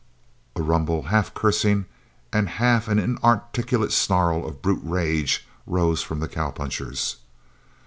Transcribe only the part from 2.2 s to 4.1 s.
and half an inarticulate